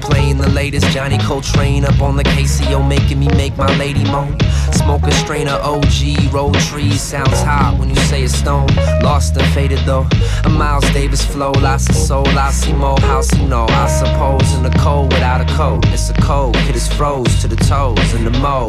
playing 0.00 0.38
the 0.38 0.48
latest 0.48 0.86
Johnny 0.88 1.18
Coltrane 1.18 1.84
up 1.84 2.00
on 2.00 2.16
the 2.16 2.24
KCO, 2.24 2.86
making 2.86 3.18
me 3.18 3.28
make 3.36 3.56
my 3.56 3.74
lady 3.76 4.04
moan. 4.04 4.38
Smoke 4.72 5.02
a 5.02 5.12
strain 5.12 5.48
of 5.48 5.60
OG, 5.62 6.32
roll 6.32 6.52
trees, 6.52 7.00
sounds 7.00 7.40
hot 7.42 7.76
when 7.78 7.88
you 7.90 7.96
say 7.96 8.22
it's 8.22 8.34
stone. 8.34 8.68
Lost 9.02 9.36
and 9.36 9.46
faded 9.54 9.80
though. 9.80 10.06
A 10.44 10.48
Miles 10.48 10.88
Davis 10.92 11.24
flow, 11.24 11.52
lots 11.52 11.88
of 11.88 11.94
soul, 11.94 12.26
I 12.28 12.50
see 12.50 12.72
more 12.72 13.00
house, 13.00 13.30
you 13.36 13.46
know. 13.46 13.66
I 13.68 13.86
suppose 13.88 14.54
in 14.54 14.62
the 14.62 14.76
cold 14.78 15.12
without 15.12 15.40
a 15.40 15.54
coat, 15.54 15.86
it's 15.88 16.10
a 16.10 16.14
cold. 16.14 16.54
Kid 16.66 16.76
is 16.76 16.88
froze 16.92 17.40
to 17.42 17.48
the 17.48 17.56
toes. 17.56 18.14
In 18.14 18.24
the 18.24 18.30
mo, 18.30 18.66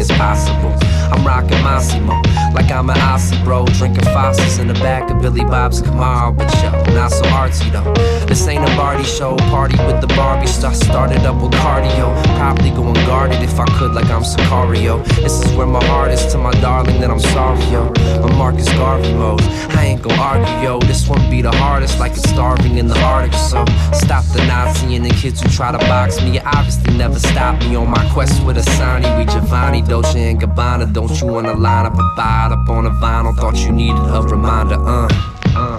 is 0.00 0.10
possible. 0.12 0.74
I'm 1.12 1.26
rocking 1.26 1.62
Massimo, 1.62 2.22
like 2.54 2.70
I'm 2.70 2.88
an 2.88 2.96
Aussie 2.96 3.42
bro, 3.44 3.66
drinking 3.66 4.04
fossils 4.04 4.58
in 4.58 4.68
the 4.68 4.74
back 4.74 5.10
of 5.10 5.20
Billy 5.20 5.44
Bob's 5.44 5.82
Camaro, 5.82 6.34
but 6.36 6.52
yo, 6.62 6.70
not 6.94 7.10
so 7.10 7.24
artsy 7.24 7.70
though. 7.70 7.92
This 8.26 8.46
ain't 8.48 8.62
a 8.62 8.76
Barty 8.76 9.04
show, 9.04 9.36
party 9.52 9.76
with 9.84 10.00
the 10.00 10.06
Barbie 10.08 10.46
star. 10.46 10.72
Started 10.72 11.26
up 11.26 11.42
with 11.42 11.52
cardio, 11.52 12.08
probably 12.38 12.70
going 12.70 12.94
guarded 13.06 13.42
if 13.42 13.58
I 13.58 13.66
could, 13.78 13.92
like 13.92 14.06
I'm 14.06 14.22
Sicario. 14.22 15.04
This 15.16 15.42
is 15.44 15.52
where 15.54 15.66
my 15.66 15.84
heart 15.84 16.12
is 16.12 16.24
to 16.32 16.38
my 16.38 16.52
darling, 16.62 17.00
that 17.00 17.10
I'm 17.10 17.20
sorry 17.20 17.62
yo. 17.66 17.92
I'm 18.24 18.36
Marcus 18.38 18.68
Garvey 18.70 19.12
mode, 19.12 19.42
I 19.76 19.84
ain't 19.84 20.02
gon' 20.02 20.18
argue 20.18 20.54
yo. 20.62 20.78
This 20.80 21.08
one 21.08 21.28
be 21.28 21.42
the 21.42 21.52
hardest, 21.52 21.98
like 21.98 22.12
it's 22.12 22.28
starving 22.30 22.78
in 22.78 22.86
the 22.86 22.98
Arctic. 23.00 23.34
So 23.34 23.64
stop 23.92 24.24
the 24.32 24.44
Nazi 24.46 24.96
and 24.96 25.04
the 25.04 25.10
kids 25.10 25.40
who 25.42 25.48
try 25.50 25.72
to 25.72 25.78
box 25.78 26.22
me. 26.22 26.34
You 26.34 26.40
obviously 26.46 26.96
never 26.96 27.18
stop 27.18 27.60
me 27.60 27.74
on 27.74 27.90
my 27.90 28.08
quest 28.10 28.42
with 28.44 28.56
Asani. 28.56 29.18
We 29.18 29.24
Giovanni, 29.24 29.82
Dolce 29.90 30.30
and 30.30 30.40
Gabbana. 30.40 30.92
Don't 30.92 31.20
you 31.20 31.26
wanna 31.26 31.52
line 31.54 31.84
up 31.84 31.94
a 31.94 32.14
bite 32.16 32.50
up 32.52 32.68
on 32.68 32.86
a 32.86 32.90
vinyl? 32.90 33.34
Thought 33.34 33.56
you 33.56 33.72
needed 33.72 33.98
a 33.98 34.22
reminder, 34.22 34.76
uh. 34.76 35.08
uh. 35.56 35.78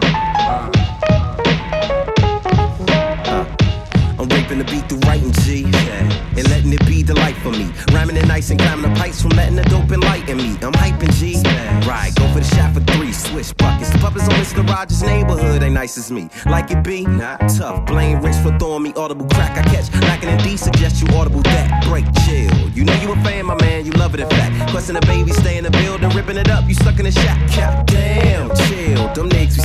I'm 4.19 4.27
raping 4.27 4.57
the 4.57 4.65
beat 4.65 4.89
through 4.89 4.99
writing 5.07 5.31
G. 5.31 5.90
And 6.37 6.49
letting 6.49 6.71
it 6.73 6.85
be 6.85 7.03
the 7.03 7.13
light 7.15 7.35
for 7.37 7.51
me. 7.51 7.71
Rhyming 7.91 8.17
it 8.17 8.27
nice 8.27 8.49
and 8.49 8.59
climbing 8.59 8.91
the 8.91 8.99
pipes 8.99 9.21
from 9.21 9.31
letting 9.31 9.55
the 9.55 9.63
dope 9.63 9.91
enlighten 9.91 10.37
me. 10.37 10.57
I'm 10.61 10.73
hyping 10.73 11.11
G. 11.19 11.35
Right, 11.87 12.13
go 12.15 12.27
for 12.33 12.39
the 12.39 12.55
shot 12.55 12.73
for 12.73 12.79
three. 12.81 13.11
switch 13.11 13.55
buckets. 13.57 13.89
The 13.89 13.97
puppets 13.99 14.25
on 14.25 14.35
Mr. 14.35 14.67
Rogers' 14.67 15.03
neighborhood 15.03 15.63
ain't 15.63 15.73
nice 15.73 15.97
as 15.97 16.11
me. 16.11 16.29
Like 16.45 16.71
it 16.71 16.83
be? 16.83 17.05
Not 17.05 17.39
tough. 17.57 17.85
Blame 17.85 18.21
Rich 18.21 18.37
for 18.37 18.57
throwing 18.57 18.83
me 18.83 18.93
audible 18.95 19.27
crack. 19.29 19.57
I 19.57 19.63
catch 19.63 19.91
lacking 20.01 20.29
in 20.29 20.37
D. 20.39 20.57
Suggest 20.57 21.01
you 21.01 21.07
audible 21.15 21.41
that. 21.41 21.83
Break, 21.85 22.05
chill. 22.25 22.53
You 22.69 22.83
know 22.85 22.95
you 23.01 23.11
a 23.11 23.15
fan, 23.23 23.45
my 23.45 23.55
man. 23.55 23.85
You 23.85 23.91
love 23.93 24.13
it 24.13 24.21
in 24.21 24.29
fact. 24.29 24.71
Questing 24.71 24.95
the 24.95 25.01
baby, 25.01 25.31
stay 25.31 25.57
in 25.57 25.63
the 25.63 25.71
building, 25.71 26.09
ripping 26.09 26.37
it 26.37 26.49
up. 26.49 26.67
You 26.67 26.75
stuck 26.75 26.97
in 26.99 27.05
the 27.05 27.11
shack. 27.11 27.39
God 27.55 27.85
damn, 27.87 28.49
chill. 28.67 29.13
Them 29.13 29.29
niggas 29.29 29.60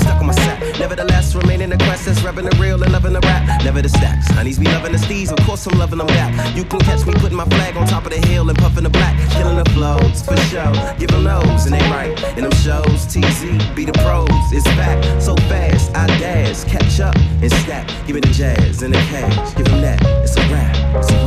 Nevertheless, 0.97 1.35
remaining 1.35 1.69
the 1.69 1.77
quest 1.77 2.07
that's 2.07 2.21
repping 2.21 2.51
the 2.51 2.57
real 2.57 2.83
and 2.83 2.91
loving 2.91 3.13
the 3.13 3.21
rap. 3.21 3.63
Never 3.63 3.83
the 3.83 3.89
stacks. 3.91 4.29
Honeys 4.31 4.59
be 4.59 4.65
loving 4.65 4.93
the 4.93 4.99
steez. 4.99 5.31
Of 5.31 5.45
course, 5.45 5.67
I'm 5.67 5.79
loving 5.79 5.99
them 5.99 6.07
back. 6.07 6.57
You 6.57 6.65
can 6.65 6.81
catch 6.81 7.05
me 7.07 7.13
putting 7.13 7.37
my 7.37 7.45
flag 7.45 7.77
on 7.77 7.87
top 7.87 8.07
of 8.07 8.13
the 8.13 8.27
hill 8.27 8.49
and 8.49 8.57
puffing 8.57 8.85
the 8.85 8.89
black. 8.89 9.15
Killing 9.33 9.63
the 9.63 9.71
flows 9.73 10.23
for 10.23 10.35
show. 10.49 10.73
Give 10.99 11.11
them 11.11 11.25
those 11.25 11.67
and 11.67 11.75
they 11.75 11.85
right. 11.91 12.17
In 12.39 12.45
them 12.45 12.53
shows, 12.65 13.05
TZ 13.05 13.45
be 13.75 13.85
the 13.85 13.93
pros. 14.05 14.31
It's 14.51 14.65
back 14.73 15.05
so 15.21 15.37
fast. 15.53 15.95
I 15.95 16.07
dash, 16.19 16.65
catch 16.65 16.99
up 17.01 17.15
and 17.43 17.53
stack. 17.53 17.87
Give 18.07 18.15
me 18.15 18.23
the 18.23 18.33
jazz 18.33 18.81
and 18.81 18.95
the 18.95 18.99
cash. 18.99 19.55
Give 19.55 19.67
them 19.67 19.83
that. 19.83 20.01
It's 20.25 20.35
a 20.35 20.41
rap. 20.49 20.97
It's 20.97 21.11
a 21.11 21.15
rap. 21.17 21.26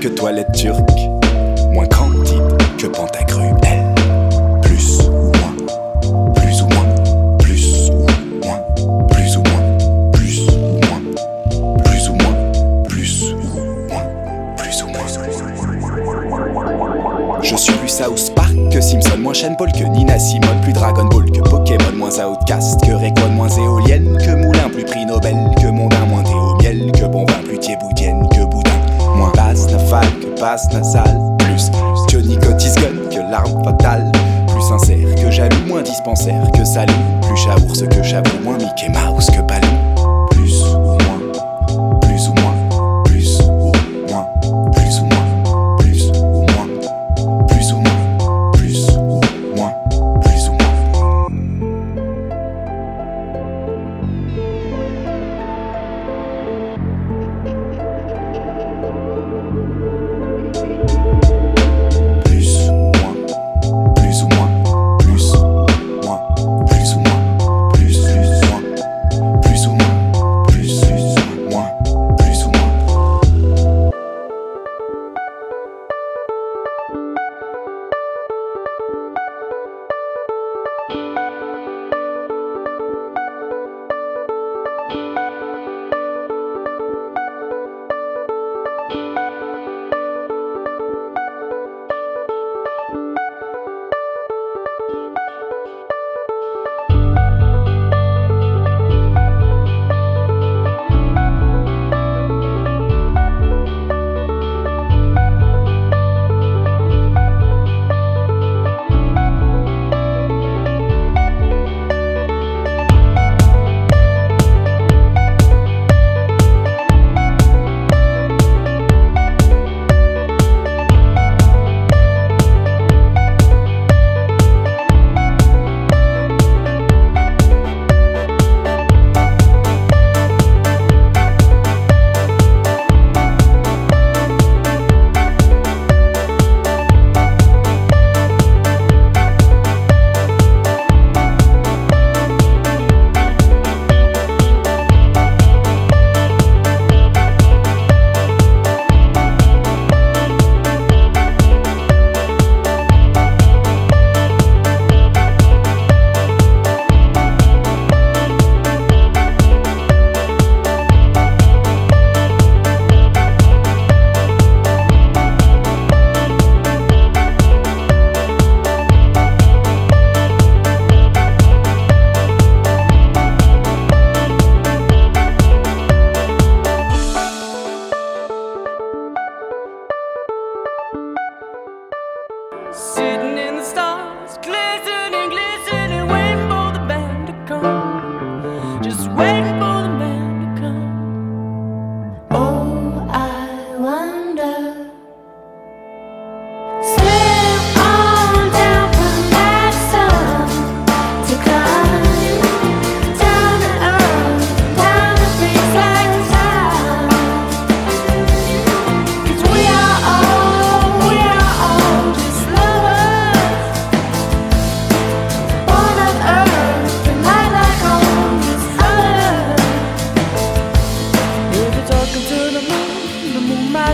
Que 0.00 0.08
toilette 0.08 0.50
turque, 0.52 0.78
moins 1.72 1.86
candide 1.86 2.42
que 2.78 2.86
pantagruel. 2.86 3.54
Plus 4.62 5.08
ou 5.08 5.10
moins, 5.10 5.54
plus 6.34 6.62
ou 6.62 6.68
moins, 6.68 6.86
plus 7.38 7.90
ou 7.90 7.94
moins, 7.94 8.16
plus 9.10 9.36
ou 9.36 9.42
moins, 9.42 9.62
plus 10.18 10.48
ou 10.48 10.54
moins, 10.54 11.82
plus 11.84 12.08
ou 12.08 12.14
moins, 12.14 12.34
plus 12.86 13.22
ou 13.32 13.68
moins, 13.88 14.56
plus 14.56 14.82
ou 14.82 14.86
moins. 14.88 15.08
Je 17.42 17.56
suis 17.56 17.72
plus 17.72 17.88
South 17.88 18.32
Park 18.36 18.54
que 18.70 18.80
Simpson, 18.80 19.18
moins 19.18 19.32
Shane 19.32 19.56
Paul 19.56 19.72
que 19.72 19.82
Nina 19.84 20.16
Simone, 20.18 20.60
plus 20.62 20.72
Dragon 20.72 21.04
Ball 21.06 21.28
que 21.30 21.40
Pokémon, 21.40 21.92
moins 21.96 22.18
Outcast 22.20 22.80
que 22.84 22.92
Raycon, 22.92 23.30
moins 23.30 23.48
éolienne 23.48 24.16
que 24.18 24.30
Moulin, 24.30 24.68
plus 24.70 24.84
prix 24.84 25.04
Nobel 25.06 25.36
que 25.60 25.66
Mondain, 25.66 26.06
moins 26.06 26.22
Théo 26.22 26.54
Miel 26.60 26.92
que 26.92 27.04
plus 31.38 31.70
Johnny 32.08 32.36
Gun 32.36 32.56
que 32.56 33.30
l'arme 33.30 33.62
fatale, 33.64 34.10
plus 34.46 34.62
sincère 34.62 35.14
que 35.14 35.30
jaloux, 35.30 35.66
moins 35.66 35.82
dispensaire 35.82 36.50
que 36.52 36.64
salou, 36.64 36.92
plus 37.20 37.36
chaours 37.36 37.82
que 37.82 38.02
chabou, 38.02 38.30
moins 38.42 38.56
Mickey 38.56 38.88
Mouse 38.88 39.26
que 39.26 39.42
Balou, 39.42 39.77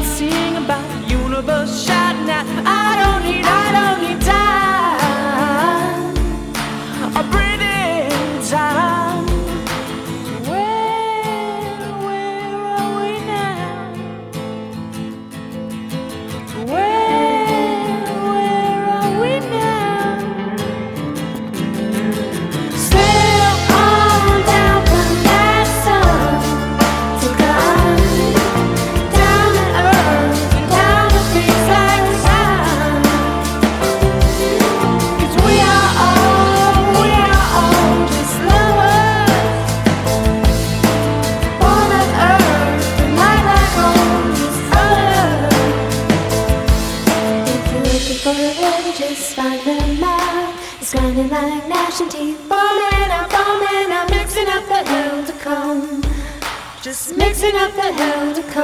sing 0.04 0.56
about 0.56 0.86
the 0.90 0.98
universe 1.08 1.84
shouting 1.86 2.28
out, 2.30 2.46
I 2.66 2.96
don't 3.00 3.22
need, 3.24 3.44
I 3.44 3.66
don't 3.76 4.00
need 4.02 4.20
time. 4.20 4.44
I'm. 7.16 7.63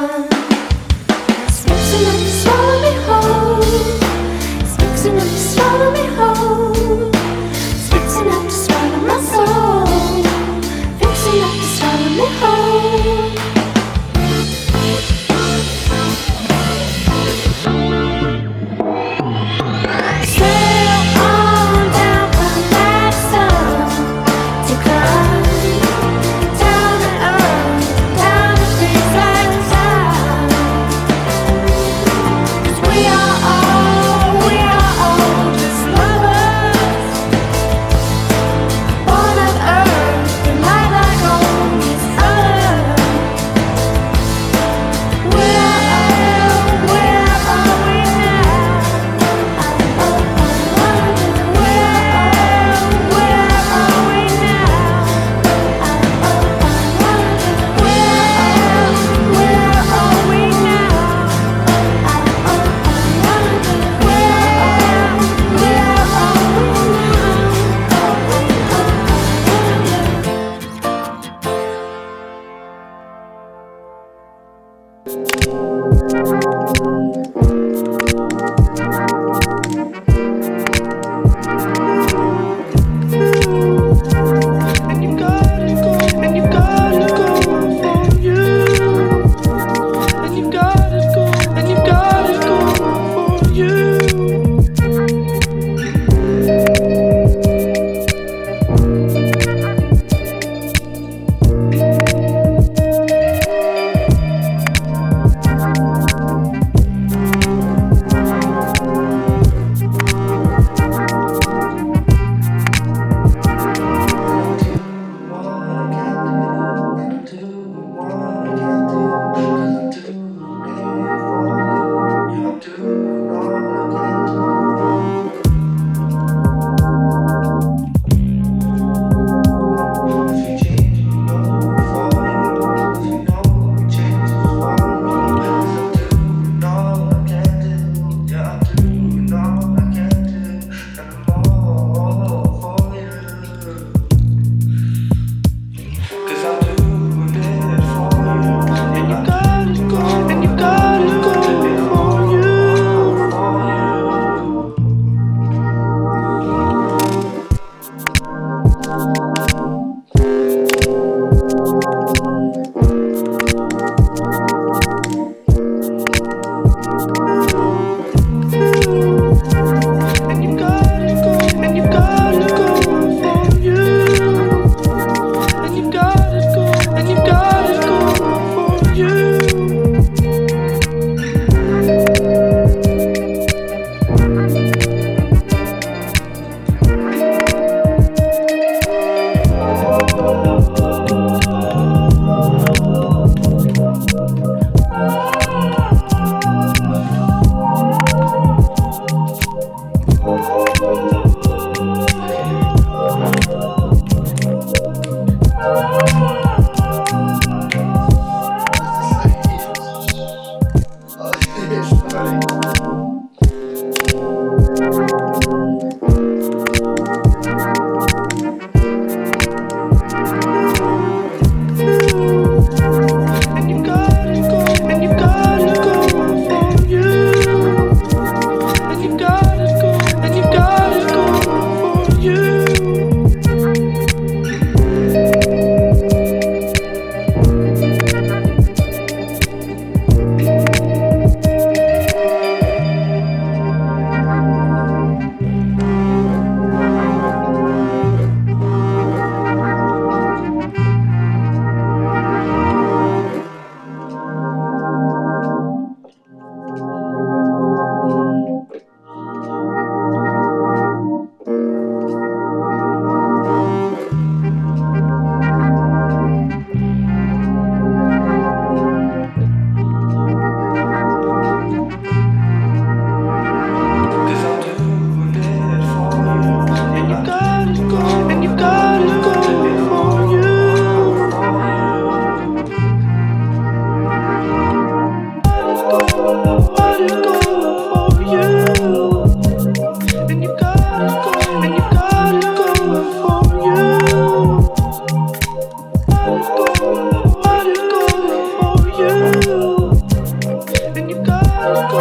Bye. 0.01 0.30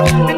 Oh. 0.01 0.29